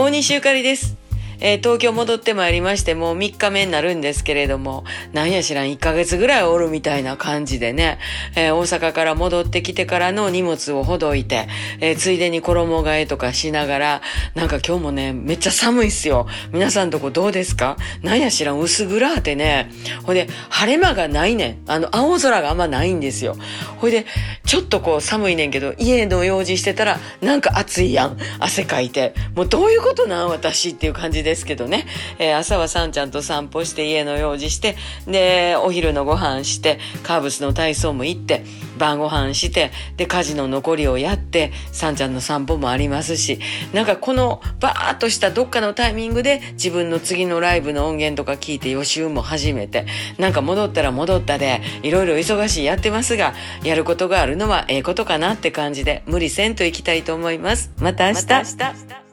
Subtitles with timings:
[0.00, 0.97] 大西ゆかりです。
[1.40, 7.98] えー東京戻ってまいりまして、もう3日目になるんですけれども、なんや知らん、1ヶ月ぐらいおるみたいな感じでね、
[8.36, 11.48] えー大阪から戻ってきてからの荷物をほどいて、
[11.80, 14.02] えーついでに衣替えとかしながら、
[14.34, 16.26] なんか今日もね、めっちゃ寒いっすよ。
[16.52, 17.76] 皆さんとこどうですか？
[18.02, 19.70] なんや知らん、薄暗ってね、
[20.04, 21.58] ほいで、晴れ間がないねん。
[21.66, 23.36] あの、青空があんまないんですよ。
[23.78, 24.06] ほいで、
[24.44, 28.18] ちょっとこう寒いねんけど、家の用事してたら、なんか暑いやん。
[28.40, 29.14] 汗かいて。
[29.34, 30.28] もうどういうことなん？
[30.28, 31.86] 私っていう感じでですけどね。
[32.18, 38.44] えー朝はさんちゃんと散歩して家の用事して、で、お昼のご飯して、カーブスの体操も行って、
[38.78, 43.40] 晩ご飯して、で、家事の残りをやって、さんちゃんの散歩もありますし、
[43.72, 49.86] なんかこのバーっとしたどっかのタイミングで自分の次のライブの音源とか聞いて予習も始めて、
[50.18, 57.72] なんか戻ったら戻ったで、いろいろ忙しいやってますが、やることがあるのはええことかなって感じで、無理せんといきたいと思います。
[57.78, 59.07] また明日。